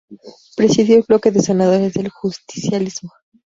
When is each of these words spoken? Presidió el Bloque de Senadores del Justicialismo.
Presidió 0.57 0.97
el 0.97 1.03
Bloque 1.07 1.29
de 1.29 1.41
Senadores 1.41 1.93
del 1.93 2.09
Justicialismo. 2.09 3.11